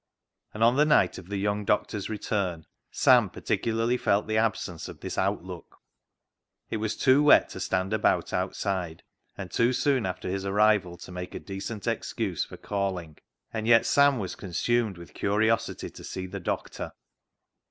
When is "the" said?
0.77-0.85, 1.29-1.37, 4.25-4.35, 16.25-16.39